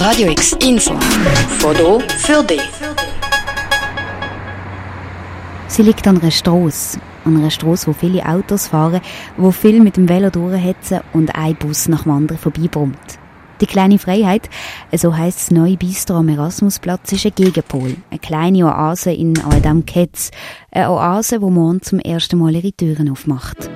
[0.00, 0.94] Radio X Info.
[1.58, 2.62] Foto für dich.
[5.68, 6.98] Sie liegt an einer Strasse.
[7.26, 9.02] An einer Strasse, wo viele Autos fahren,
[9.36, 12.96] wo viel mit dem Velo durchhetzen und ein Bus nach dem anderen vorbeibrummt.
[13.60, 14.48] Die kleine Freiheit,
[14.96, 17.96] so heisst das neue Bistro am Erasmusplatz, ist ein Gegenpol.
[18.08, 20.30] Eine kleine Oase in all dem Ketz.
[20.70, 23.68] Eine Oase, wo morgen zum ersten Mal ihre Türen aufmacht.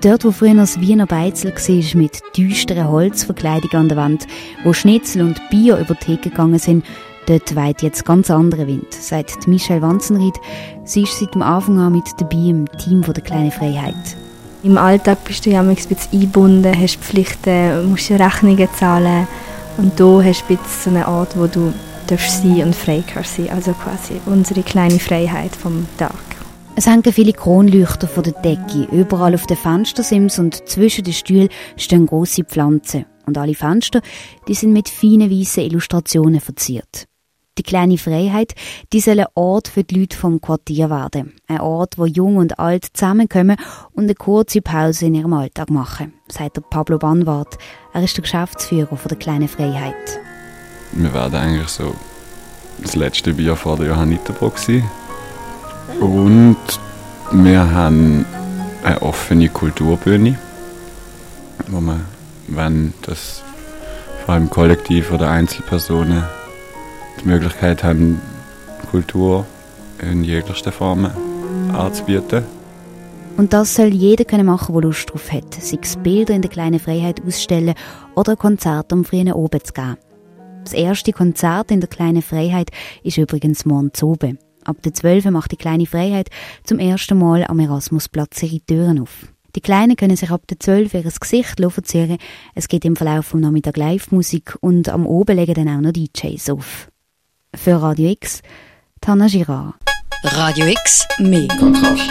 [0.00, 4.26] Dort, wo früher das Wiener Beizel war, mit düsteren Holzverkleidung an der Wand,
[4.62, 6.84] wo Schnitzel und Bier über die Theke gegangen sind,
[7.26, 10.34] dort weht jetzt ganz anderer Wind, sagt Michelle Wanzenried.
[10.84, 13.94] Sie ist seit dem Anfang an mit dabei im Team der kleinen Freiheit.
[14.62, 19.26] Im Alltag bist du ja ein bisschen eingebunden, hast Pflichten, musst Rechnungen zahlen
[19.78, 21.72] und da hast du so einen Ort, wo du
[22.06, 23.50] darfst sein und frei kannst sein.
[23.50, 26.37] Also quasi unsere kleine Freiheit vom Tag.
[26.78, 28.86] Es hängen viele Kronleuchter vor der Decke.
[28.92, 33.04] Überall auf den Fenstersims und zwischen den Stühlen stehen große Pflanzen.
[33.26, 34.00] Und alle Fenster,
[34.46, 37.08] die sind mit feinen weißen Illustrationen verziert.
[37.58, 38.54] Die kleine Freiheit,
[38.92, 41.34] die soll ein Ort für die Leute vom Quartier werden.
[41.48, 43.56] Ein Ort, wo Jung und Alt zusammenkommen
[43.94, 47.58] und eine kurze Pause in ihrem Alltag machen, sagt der Pablo Banwart.
[47.92, 50.20] Er ist der Geschäftsführer von der kleinen Freiheit.
[50.92, 51.96] Wir werden eigentlich so
[52.80, 54.88] das letzte Bier vor der Johanniterburg sein
[56.00, 56.56] und
[57.32, 58.24] wir haben
[58.84, 60.38] eine offene Kulturbühne,
[61.68, 62.04] wo man,
[62.46, 63.42] wenn das
[64.24, 66.22] vor allem Kollektiv oder Einzelpersonen
[67.20, 68.20] die Möglichkeit haben,
[68.90, 69.46] Kultur
[70.00, 71.10] in jeglichsten Formen
[71.72, 72.44] anzubieten.
[73.36, 76.50] Und das soll jeder können machen, der Lust drauf hat, sei es Bilder in der
[76.50, 77.74] kleinen Freiheit ausstellen
[78.14, 79.96] oder ein Konzert am frühen Oben zu geben.
[80.64, 82.70] Das erste Konzert in der kleinen Freiheit
[83.02, 84.38] ist übrigens morgen zu oben.
[84.68, 86.28] Ab der 12 macht die kleine Freiheit
[86.62, 89.26] zum ersten Mal am Erasmusplatz ihre Türen auf.
[89.56, 92.18] Die Kleinen können sich ab der 12 ihr Gesicht verzieren.
[92.54, 96.50] Es geht im Verlauf vom Nachmittag Live-Musik und am Oben legen dann auch noch DJs
[96.50, 96.90] auf.
[97.54, 98.42] Für Radio X,
[99.00, 99.74] Tana Girard.
[100.22, 102.10] Radio X, mehr Kontrast.